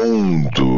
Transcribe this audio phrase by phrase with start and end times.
[0.00, 0.69] Mundo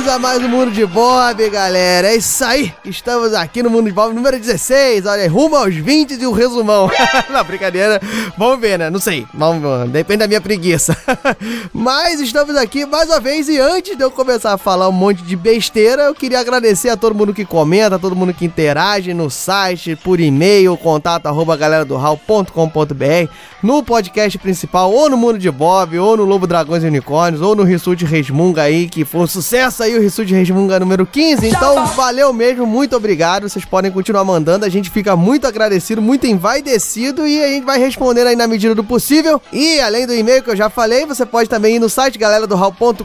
[0.00, 2.08] Bem-vindos a mais um Mundo de Bob, galera.
[2.08, 2.72] É isso aí.
[2.86, 5.04] Estamos aqui no Mundo de Bob número 16.
[5.04, 6.90] Olha rumo aos 20 de um resumão.
[7.28, 8.00] Não, brincadeira.
[8.38, 8.88] Vamos ver, né?
[8.88, 9.26] Não sei.
[9.34, 10.96] Vamos, depende da minha preguiça.
[11.70, 13.46] Mas estamos aqui mais uma vez.
[13.50, 16.96] E antes de eu começar a falar um monte de besteira, eu queria agradecer a
[16.96, 21.54] todo mundo que comenta, a todo mundo que interage no site, por e-mail, contato arroba
[21.58, 23.30] galera do hall.com.br,
[23.62, 27.54] no podcast principal, ou no Mundo de Bob, ou no Lobo Dragões e Unicórnios, ou
[27.54, 31.46] no Rissuti Resmunga aí, que foi um sucesso aí o Rissuti Resmunga número 15.
[31.46, 33.48] Então, valeu mesmo, muito obrigado.
[33.48, 37.78] Vocês podem continuar mandando, a gente fica muito agradecido, muito envaidecido e a gente vai
[37.78, 39.40] respondendo aí na medida do possível.
[39.52, 42.46] E além do e-mail que eu já falei, você pode também ir no site galera
[42.46, 43.04] do hall.com.br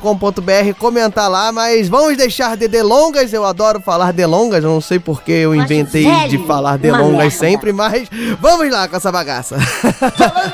[0.79, 5.31] comentar lá, mas vamos deixar de delongas, eu adoro falar delongas, eu não sei porque
[5.31, 8.07] eu inventei de falar delongas sempre, mas
[8.39, 9.57] vamos lá com essa bagaça.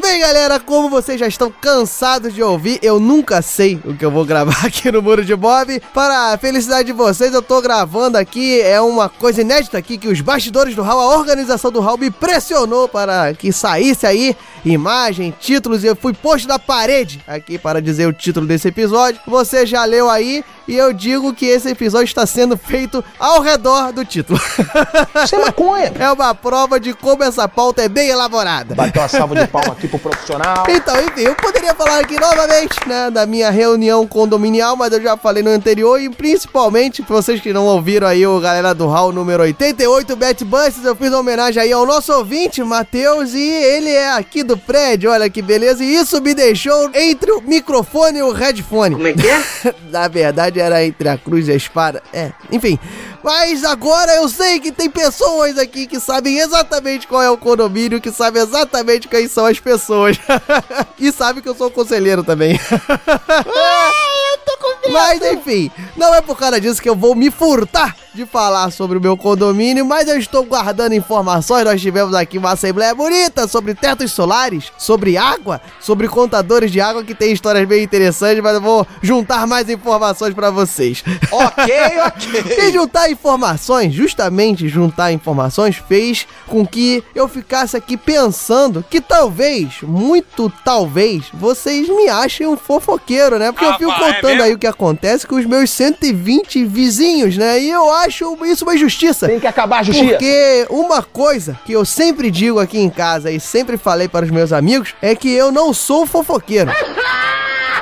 [0.00, 4.10] Bem, galera, como vocês já estão cansados de ouvir, eu nunca sei o que eu
[4.10, 5.80] vou gravar aqui no Muro de Bob.
[5.92, 10.08] Para a felicidade de vocês, eu tô gravando aqui, é uma coisa inédita aqui, que
[10.08, 14.34] os bastidores do Hall, a organização do Hall me pressionou para que saísse aí
[14.64, 19.20] imagem, títulos, e eu fui posto da parede aqui para dizer o título desse episódio.
[19.26, 23.92] Você já leu aí, e eu digo que esse episódio está sendo feito ao redor
[23.92, 24.40] do título.
[25.24, 25.92] Isso é maconha.
[25.98, 28.74] É uma prova de como essa pauta é bem elaborada.
[28.74, 30.64] Bateu uma salva de palma aqui pro profissional.
[30.68, 35.16] Então, enfim, eu poderia falar aqui novamente, né, da minha reunião condominial, mas eu já
[35.16, 39.12] falei no anterior e principalmente, pra vocês que não ouviram aí o galera do Hall
[39.12, 43.90] número 88, Bet Busters, eu fiz uma homenagem aí ao nosso ouvinte, Matheus, e ele
[43.90, 48.22] é aqui do prédio, olha que beleza, e isso me deixou entre o microfone e
[48.22, 48.94] o headphone.
[48.94, 49.42] Como é que é?
[49.90, 52.02] Na verdade, era entre a cruz e a espada.
[52.12, 52.78] É, enfim.
[53.22, 58.00] Mas agora eu sei que tem pessoas aqui que sabem exatamente qual é o condomínio,
[58.00, 60.18] que sabem exatamente quem são as pessoas.
[60.98, 62.52] e sabem que eu sou conselheiro também.
[62.52, 64.92] eu tô com medo.
[64.92, 68.98] Mas enfim, não é por causa disso que eu vou me furtar de falar sobre
[68.98, 71.64] o meu condomínio, mas eu estou guardando informações.
[71.64, 77.02] Nós tivemos aqui uma assembleia bonita sobre tetos solares, sobre água, sobre contadores de água
[77.02, 81.02] que tem histórias bem interessantes, mas eu vou juntar mais informações pra vocês.
[81.30, 81.74] ok,
[82.06, 82.42] ok.
[82.62, 89.82] E juntar informações, justamente juntar informações, fez com que eu ficasse aqui pensando que talvez,
[89.82, 93.52] muito talvez, vocês me achem um fofoqueiro, né?
[93.52, 97.60] Porque eu fico contando aí o que acontece com os meus 120 vizinhos, né?
[97.60, 99.26] E eu acho isso uma injustiça.
[99.26, 100.10] Tem que acabar a justiça.
[100.10, 104.30] Porque uma coisa que eu sempre digo aqui em casa e sempre falei para os
[104.30, 106.70] meus amigos é que eu não sou fofoqueiro.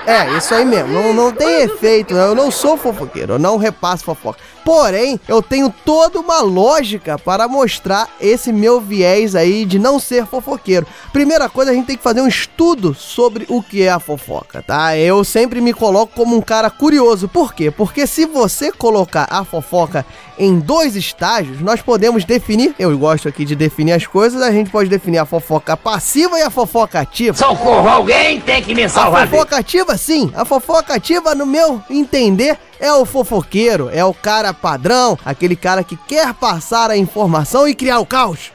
[0.06, 0.88] É, isso aí mesmo.
[0.88, 2.14] Não, não tem efeito.
[2.14, 3.34] Eu não sou fofoqueiro.
[3.34, 4.40] Eu não repasso fofoca.
[4.64, 10.26] Porém, eu tenho toda uma lógica para mostrar esse meu viés aí de não ser
[10.26, 10.86] fofoqueiro.
[11.12, 14.62] Primeira coisa, a gente tem que fazer um estudo sobre o que é a fofoca,
[14.62, 14.96] tá?
[14.96, 17.28] Eu sempre me coloco como um cara curioso.
[17.28, 17.70] Por quê?
[17.70, 20.04] Porque se você colocar a fofoca
[20.38, 22.74] em dois estágios, nós podemos definir.
[22.78, 24.40] Eu gosto aqui de definir as coisas.
[24.42, 27.36] A gente pode definir a fofoca passiva e a fofoca ativa.
[27.36, 29.28] Socorro, alguém tem que me A salvar.
[29.28, 30.30] fofoca ativa, sim.
[30.34, 35.84] A fofoca ativa, no meu entender, é o fofoqueiro, é o cara padrão, aquele cara
[35.84, 38.50] que quer passar a informação e criar o caos.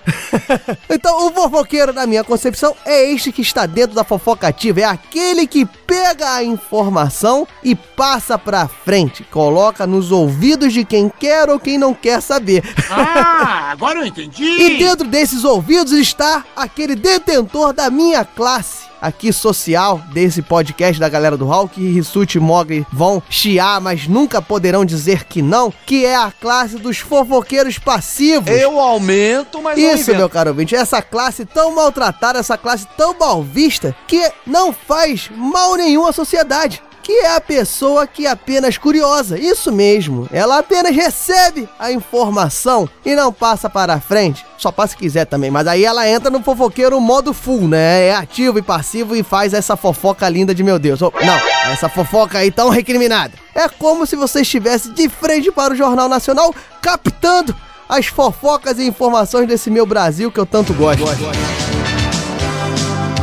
[0.89, 4.81] então, o fofoqueiro, na minha concepção, é este que está dentro da fofoca ativa.
[4.81, 11.09] É aquele que pega a informação e passa pra frente, coloca nos ouvidos de quem
[11.09, 12.63] quer ou quem não quer saber.
[12.89, 14.43] Ah, agora eu entendi.
[14.43, 21.07] E dentro desses ouvidos está aquele detentor da minha classe aqui social desse podcast da
[21.07, 26.05] galera do que Rissuti e Mogli vão chiar, mas nunca poderão dizer que não, que
[26.05, 28.49] é a classe dos fofoqueiros passivos.
[28.49, 33.43] Eu aumento, mas Isso, meu caro ouvinte, essa classe tão maltratada, essa classe tão mal
[33.43, 36.81] vista, que não faz mal nenhum à sociedade.
[37.01, 39.37] Que é a pessoa que é apenas curiosa.
[39.37, 40.27] Isso mesmo.
[40.31, 44.43] Ela apenas recebe a informação e não passa para frente.
[44.57, 45.51] Só passa se quiser também.
[45.51, 48.07] Mas aí ela entra no fofoqueiro modo full, né?
[48.07, 50.99] É ativo e passivo e faz essa fofoca linda de meu Deus.
[51.03, 53.33] Oh, não, essa fofoca aí tão recriminada.
[53.53, 57.55] É como se você estivesse de frente para o Jornal Nacional captando
[57.87, 61.03] as fofocas e informações desse meu Brasil que eu tanto gosto.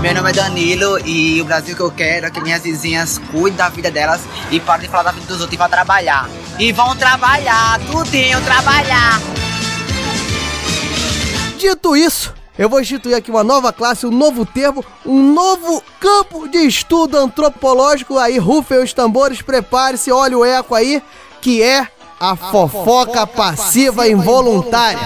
[0.03, 3.57] Meu nome é Danilo e o Brasil que eu quero é que minhas vizinhas cuidem
[3.57, 4.21] da vida delas
[4.51, 6.29] e parem de falar da vida dos outros e vão trabalhar.
[6.59, 9.21] E vão trabalhar, tudinho trabalhar.
[11.57, 16.49] Dito isso, Eu vou instituir aqui uma nova classe, um novo termo, um novo campo
[16.49, 18.19] de estudo antropológico.
[18.19, 21.01] Aí, rufem os tambores, prepare-se, olha o eco aí,
[21.41, 21.87] que é
[22.21, 24.99] a, fofoca, passiva, involuntária.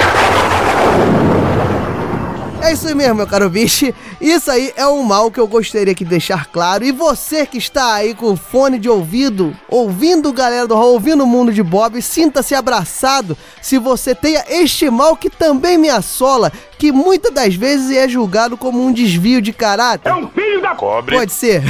[2.62, 3.92] É isso aí mesmo, meu caro bicho.
[4.20, 6.84] Isso aí é um mal que eu gostaria de deixar claro.
[6.84, 11.26] E você que está aí com fone de ouvido, ouvindo galera do Hall, ouvindo o
[11.26, 16.90] mundo de Bob, sinta-se abraçado se você tenha este mal que também me assola, que
[16.90, 20.08] muitas das vezes é julgado como um desvio de caráter.
[20.08, 21.16] É um filho da cobre.
[21.16, 21.62] Pode ser.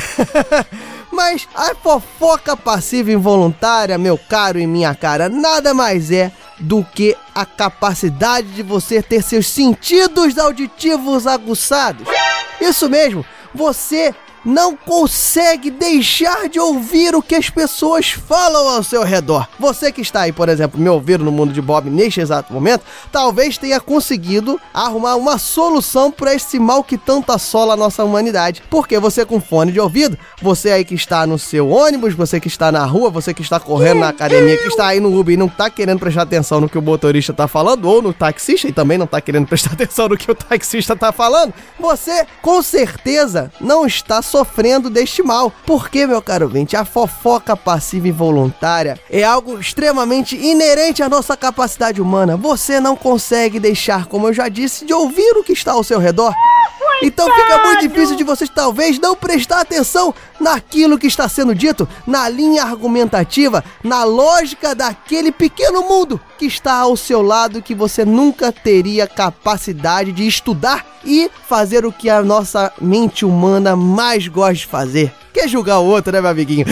[1.12, 7.16] Mas a fofoca passiva involuntária, meu caro e minha cara, nada mais é do que
[7.34, 12.06] a capacidade de você ter seus sentidos auditivos aguçados.
[12.60, 13.24] Isso mesmo,
[13.54, 14.14] você
[14.46, 19.48] não consegue deixar de ouvir o que as pessoas falam ao seu redor.
[19.58, 22.84] Você que está aí, por exemplo, me ouvindo no mundo de Bob neste exato momento,
[23.10, 28.62] talvez tenha conseguido arrumar uma solução para esse mal que tanto assola a nossa humanidade.
[28.70, 32.48] Porque você com fone de ouvido, você aí que está no seu ônibus, você que
[32.48, 35.36] está na rua, você que está correndo na academia, que está aí no Uber e
[35.36, 38.72] não está querendo prestar atenção no que o motorista está falando, ou no taxista e
[38.72, 43.50] também não está querendo prestar atenção no que o taxista está falando, você com certeza
[43.60, 45.50] não está sofrendo deste mal.
[45.64, 51.36] Porque, meu caro vinte, a fofoca passiva e voluntária é algo extremamente inerente à nossa
[51.36, 52.36] capacidade humana.
[52.36, 55.98] Você não consegue deixar, como eu já disse, de ouvir o que está ao seu
[55.98, 56.34] redor.
[57.02, 61.88] Então fica muito difícil de vocês talvez não prestar atenção naquilo que está sendo dito,
[62.06, 68.04] na linha argumentativa, na lógica daquele pequeno mundo que está ao seu lado que você
[68.04, 74.54] nunca teria capacidade de estudar e fazer o que a nossa mente humana mais gosta
[74.54, 75.12] de fazer.
[75.32, 76.64] Quer julgar o outro, né, meu amiguinho?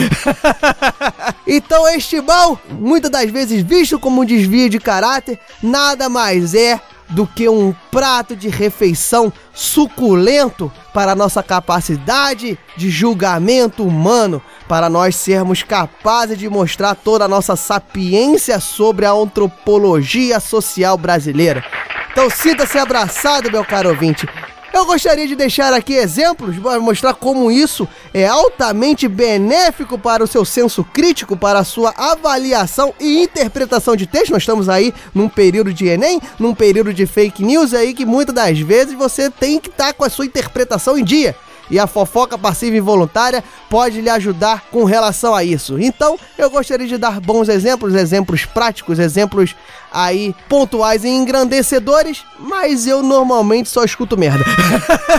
[1.45, 6.81] então este mal, muitas das vezes visto como um desvio de caráter, nada mais é
[7.09, 15.15] do que um prato de refeição suculento para nossa capacidade de julgamento humano, para nós
[15.15, 21.63] sermos capazes de mostrar toda a nossa sapiência sobre a antropologia social brasileira.
[22.11, 24.27] Então sinta-se abraçado, meu caro ouvinte.
[24.75, 30.27] Eu gostaria de deixar aqui exemplos para mostrar como isso é altamente benéfico para o
[30.27, 34.33] seu senso crítico, para a sua avaliação e interpretação de texto.
[34.33, 38.35] Nós estamos aí num período de Enem, num período de fake news aí que muitas
[38.35, 41.37] das vezes você tem que estar tá com a sua interpretação em dia
[41.69, 45.79] e a fofoca passiva involuntária pode lhe ajudar com relação a isso.
[45.79, 49.55] Então, eu gostaria de dar bons exemplos, exemplos práticos, exemplos
[49.95, 54.43] aí pontuais e engrandecedores, mas eu normalmente só escuto merda.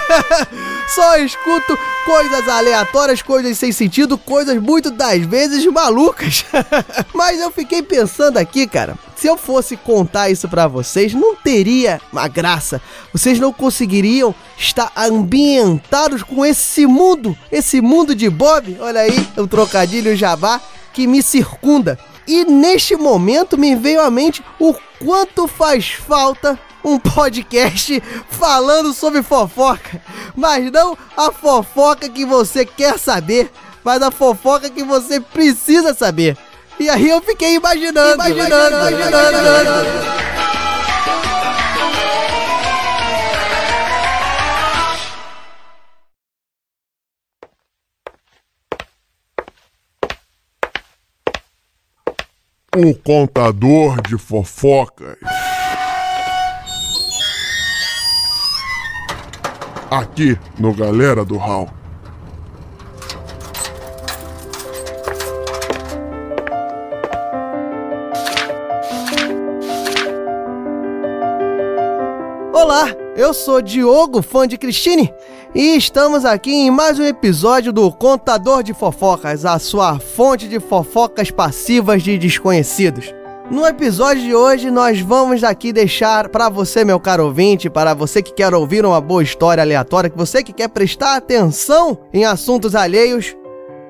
[0.95, 6.45] só escuto coisas aleatórias, coisas sem sentido, coisas muito das vezes malucas.
[7.15, 11.99] mas eu fiquei pensando aqui, cara, se eu fosse contar isso para vocês, não teria
[12.13, 12.81] uma graça.
[13.15, 18.77] Vocês não conseguiriam estar ambientados com esse mundo, esse mundo de Bob.
[18.79, 20.61] Olha aí, o trocadilho jabá
[20.93, 21.99] que me circunda.
[22.27, 24.75] E neste momento me veio à mente o
[25.05, 30.01] quanto faz falta um podcast falando sobre fofoca.
[30.35, 33.51] Mas não a fofoca que você quer saber,
[33.85, 36.37] mas a fofoca que você precisa saber.
[36.79, 39.39] E aí eu fiquei imaginando, imaginando, imaginando.
[39.39, 40.36] imaginando.
[52.85, 55.17] O contador de fofocas.
[59.91, 61.71] Aqui no Galera do Hall.
[72.53, 75.15] Olá, eu sou Diogo, fã de Cristine,
[75.57, 80.61] e estamos aqui em mais um episódio do Contador de Fofocas, a sua fonte de
[80.61, 83.15] fofocas passivas de desconhecidos.
[83.51, 88.21] No episódio de hoje, nós vamos aqui deixar para você, meu caro ouvinte, para você
[88.21, 92.75] que quer ouvir uma boa história aleatória, que você que quer prestar atenção em assuntos
[92.75, 93.35] alheios,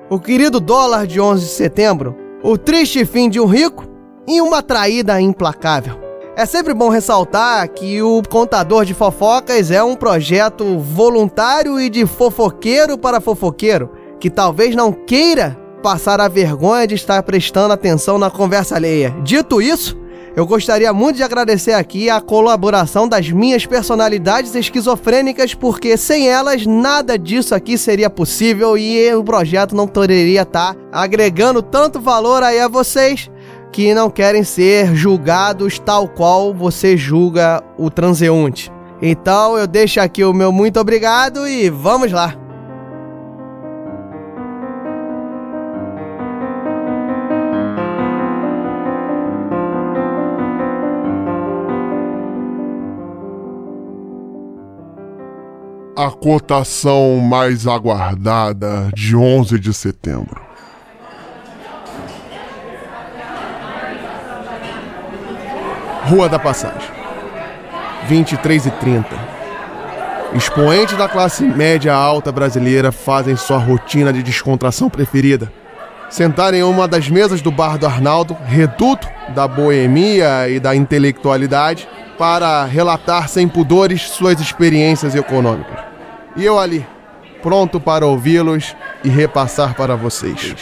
[0.09, 3.83] o querido dólar de 11 de setembro, o triste fim de um rico
[4.25, 6.06] e uma traída implacável.
[6.37, 12.05] É sempre bom ressaltar que o Contador de Fofocas é um projeto voluntário e de
[12.05, 13.89] fofoqueiro para fofoqueiro,
[14.19, 19.15] que talvez não queira passar a vergonha de estar prestando atenção na conversa alheia.
[19.23, 19.97] Dito isso,
[20.35, 26.67] eu gostaria muito de agradecer aqui a colaboração das minhas personalidades esquizofrênicas, porque sem elas
[26.67, 32.59] nada disso aqui seria possível e o projeto não poderia estar agregando tanto valor aí
[32.59, 33.27] a vocês
[33.71, 38.71] que não querem ser julgados tal qual você julga o transeunte.
[39.01, 42.35] Então eu deixo aqui o meu muito obrigado e vamos lá.
[55.95, 60.46] A cotação mais aguardada de 11 de setembro.
[66.07, 66.89] Rua da Passagem.
[68.07, 69.09] 23 e 30.
[70.33, 75.51] Expoentes da classe média alta brasileira fazem sua rotina de descontração preferida.
[76.09, 81.89] Sentar em uma das mesas do bar do Arnaldo, reduto da boemia e da intelectualidade,
[82.17, 85.77] para relatar sem pudores suas experiências econômicas.
[86.37, 86.87] E eu ali,
[87.43, 88.73] pronto para ouvi-los
[89.03, 90.55] e repassar para vocês.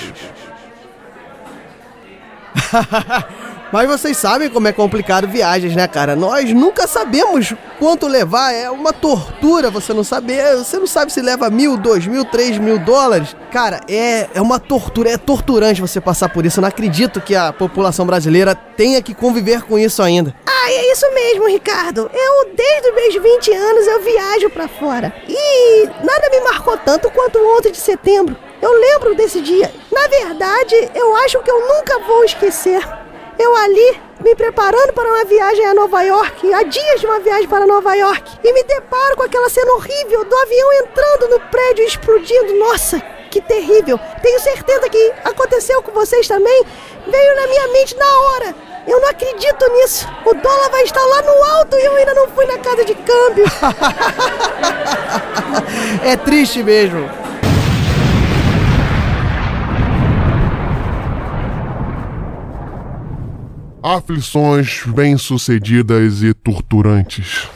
[3.72, 6.16] Mas vocês sabem como é complicado viagens, né, cara?
[6.16, 8.54] Nós nunca sabemos quanto levar.
[8.54, 10.56] É uma tortura você não saber.
[10.58, 13.36] Você não sabe se leva mil, dois mil, três mil dólares.
[13.52, 15.10] Cara, é, é uma tortura.
[15.10, 16.60] É torturante você passar por isso.
[16.60, 20.34] Eu não acredito que a população brasileira tenha que conviver com isso ainda.
[20.46, 22.10] Ah, é isso mesmo, Ricardo.
[22.14, 25.14] Eu, desde os meus 20 anos, eu viajo pra fora.
[25.28, 28.36] E nada me marcou tanto quanto o 11 de setembro.
[28.62, 29.72] Eu lembro desse dia.
[29.92, 32.82] Na verdade, eu acho que eu nunca vou esquecer.
[33.38, 37.48] Eu ali, me preparando para uma viagem a Nova York, há dias de uma viagem
[37.48, 41.84] para Nova York, e me deparo com aquela cena horrível do avião entrando no prédio
[41.84, 42.58] e explodindo.
[42.58, 44.00] Nossa, que terrível!
[44.22, 46.66] Tenho certeza que aconteceu com vocês também.
[47.08, 48.56] Veio na minha mente na hora.
[48.88, 50.08] Eu não acredito nisso.
[50.26, 52.96] O dólar vai estar lá no alto e eu ainda não fui na casa de
[52.96, 53.46] câmbio.
[56.04, 57.10] é triste mesmo.
[63.88, 67.48] Aflições bem-sucedidas e torturantes.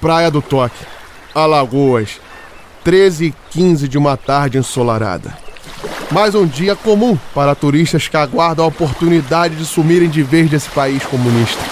[0.00, 0.84] Praia do Toque,
[1.32, 2.20] Alagoas,
[2.82, 5.32] 13 e 15 de uma tarde ensolarada.
[6.10, 10.70] Mais um dia comum para turistas que aguardam a oportunidade de sumirem de vez desse
[10.70, 11.62] país comunista.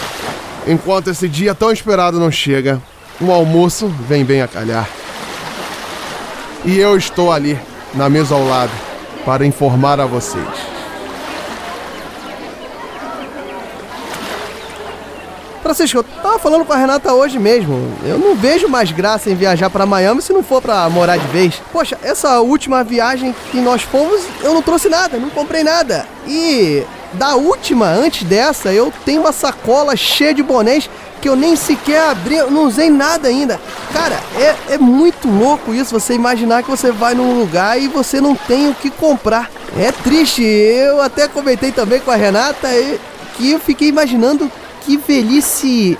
[0.65, 2.81] Enquanto esse dia tão esperado não chega,
[3.21, 4.89] o almoço vem bem a calhar.
[6.65, 7.59] E eu estou ali,
[7.95, 8.73] na mesa ao lado,
[9.25, 10.79] para informar a vocês.
[15.63, 17.93] Francisco, eu tava falando com a Renata hoje mesmo.
[18.03, 21.27] Eu não vejo mais graça em viajar para Miami se não for para morar de
[21.27, 21.61] vez.
[21.71, 26.07] Poxa, essa última viagem que nós fomos, eu não trouxe nada, não comprei nada.
[26.27, 30.89] E da última, antes dessa, eu tenho uma sacola cheia de bonés
[31.21, 33.61] que eu nem sequer abri, eu não usei nada ainda.
[33.93, 38.21] Cara, é, é muito louco isso, você imaginar que você vai num lugar e você
[38.21, 39.51] não tem o que comprar.
[39.77, 42.69] É triste, eu até comentei também com a Renata
[43.37, 44.51] que eu fiquei imaginando
[44.83, 45.99] que velhice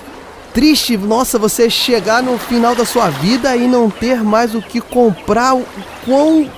[0.53, 4.81] triste, nossa, você chegar no final da sua vida e não ter mais o que
[4.81, 5.65] comprar, o
[6.05, 6.49] quão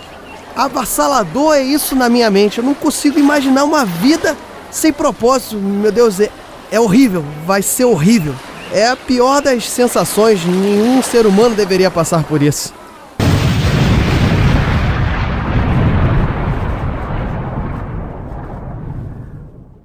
[0.56, 2.58] avassalador é isso na minha mente.
[2.58, 4.38] Eu não consigo imaginar uma vida
[4.70, 5.58] sem propósito.
[5.58, 6.30] Meu Deus, é,
[6.72, 8.36] é horrível, vai ser horrível.
[8.74, 12.74] É a pior das sensações, nenhum ser humano deveria passar por isso.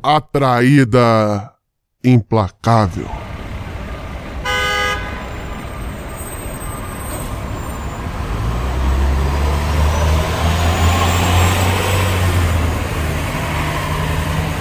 [0.03, 1.53] Atraída
[2.05, 3.11] implacável.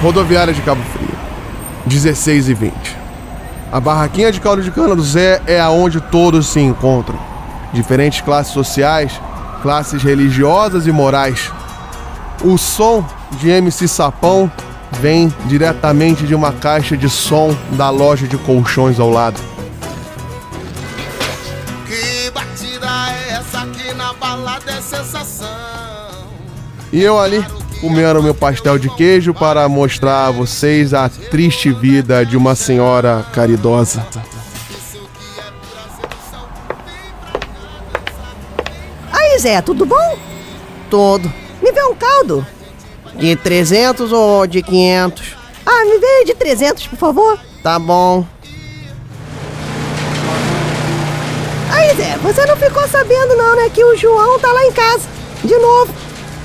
[0.01, 1.17] Rodoviária de Cabo Frio,
[1.85, 2.73] 16 e 20.
[3.71, 7.17] A barraquinha de caldo de cana do Zé é aonde todos se encontram.
[7.73, 9.19] Diferentes classes sociais,
[9.61, 11.51] classes religiosas e morais.
[12.43, 13.03] O som
[13.39, 14.51] de MC Sapão
[14.91, 19.39] vem diretamente de uma caixa de som da loja de colchões ao lado.
[21.87, 25.47] Que batida é essa aqui na balada é sensação?
[26.93, 27.43] E eu ali
[27.85, 33.23] comendo meu pastel de queijo para mostrar a vocês a triste vida de uma senhora
[33.31, 34.03] caridosa.
[39.11, 40.17] Aí, Zé, tudo bom?
[40.89, 41.31] Todo.
[41.61, 42.45] Me vê um caldo.
[43.13, 45.35] De 300 ou de 500?
[45.63, 47.39] Ah, me vê de 300, por favor.
[47.61, 48.25] Tá bom.
[51.71, 53.69] Aí, Zé, você não ficou sabendo não, né?
[53.69, 55.07] Que o João tá lá em casa.
[55.43, 55.93] De novo.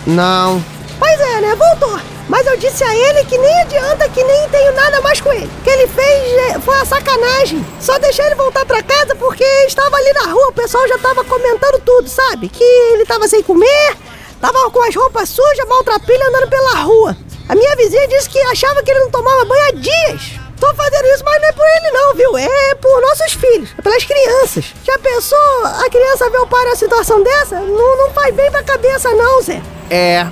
[0.06, 0.62] Não.
[1.00, 1.56] Pois é, né?
[1.56, 1.98] Voltou.
[2.28, 5.46] Mas eu disse a ele que nem adianta, que nem tenho nada mais com ele.
[5.46, 7.66] O que ele fez é, foi uma sacanagem.
[7.80, 11.24] Só deixei ele voltar pra casa porque estava ali na rua, o pessoal já tava
[11.24, 12.50] comentando tudo, sabe?
[12.50, 13.96] Que ele tava sem comer,
[14.40, 17.16] tava com as roupas sujas, maltrapilha, andando pela rua.
[17.48, 20.38] A minha vizinha disse que achava que ele não tomava banho há dias.
[20.60, 22.36] Tô fazendo isso, mas não é por ele não, viu?
[22.36, 24.66] É por nossos filhos, é pelas crianças.
[24.84, 27.58] Já pensou a criança ver o pai numa situação dessa?
[27.58, 29.62] Não, não faz bem pra cabeça não, Zé.
[29.88, 30.26] É.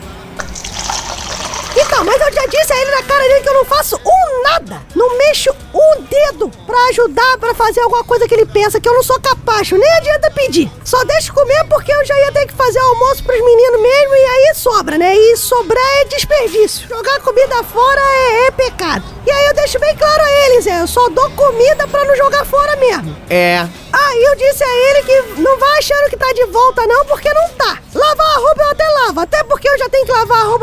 [1.88, 4.42] Então, mas eu já disse a ele na cara dele que eu não faço um
[4.42, 4.83] nada.
[4.95, 8.92] Não mexo um dedo pra ajudar, pra fazer alguma coisa que ele pensa que eu
[8.92, 9.71] não sou capaz.
[9.71, 10.71] Nem adianta pedir.
[10.85, 14.26] Só deixa comer porque eu já ia ter que fazer almoço pros meninos mesmo e
[14.26, 15.16] aí sobra, né?
[15.16, 16.87] E sobrar é desperdício.
[16.88, 19.04] Jogar comida fora é, é pecado.
[19.26, 22.16] E aí eu deixo bem claro a eles, é, eu só dou comida pra não
[22.16, 23.16] jogar fora mesmo.
[23.30, 23.66] É.
[23.92, 27.33] Aí eu disse a ele que não vai achando que tá de volta não, porque
[27.33, 27.78] não tá.
[27.95, 28.38] Lavar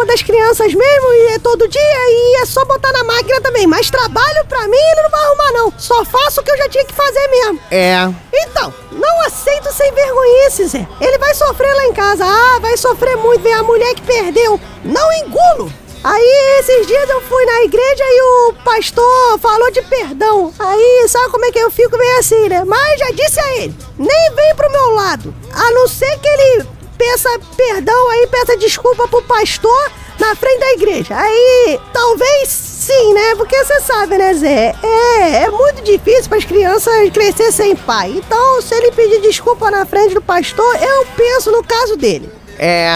[0.03, 3.67] das crianças mesmo e é todo dia e é só botar na máquina também.
[3.67, 5.73] Mas trabalho pra mim ele não vai arrumar não.
[5.77, 7.59] Só faço o que eu já tinha que fazer mesmo.
[7.69, 8.11] É.
[8.33, 10.87] Então, não aceito sem vergonhice, Zé.
[10.99, 12.25] Ele vai sofrer lá em casa.
[12.25, 14.59] Ah, vai sofrer muito, ver a mulher que perdeu.
[14.83, 15.71] Não engulo.
[16.03, 20.53] Aí, esses dias eu fui na igreja e o pastor falou de perdão.
[20.59, 22.63] Aí, sabe como é que eu fico meio assim, né?
[22.63, 25.33] Mas já disse a ele, nem vem pro meu lado.
[25.51, 26.67] A não ser que ele
[27.05, 31.15] peça perdão aí, peça desculpa pro pastor na frente da igreja.
[31.15, 33.35] Aí, talvez sim, né?
[33.35, 34.75] Porque você sabe, né, Zé?
[34.81, 38.11] É, é muito difícil para as crianças crescer sem pai.
[38.15, 42.29] Então, se ele pedir desculpa na frente do pastor, eu penso no caso dele.
[42.57, 42.89] É.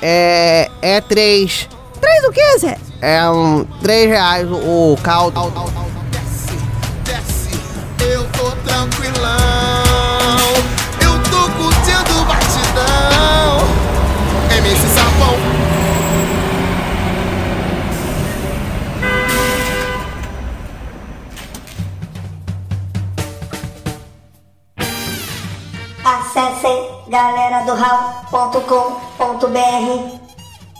[0.00, 0.70] É.
[0.80, 1.68] É três.
[2.00, 2.78] Três o quê, Zé?
[3.02, 3.64] É um.
[3.82, 5.52] Três reais o caldo.
[6.10, 6.56] Desce,
[7.04, 7.60] desce,
[8.10, 8.47] eu tô
[27.08, 27.74] galera do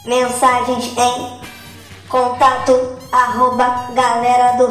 [0.05, 1.41] Mensagens em
[2.09, 4.67] contato arroba galera do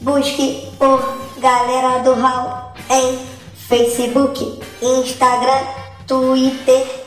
[0.00, 3.18] Busque por Galera do Hall em
[3.68, 5.66] Facebook, Instagram,
[6.06, 7.06] Twitter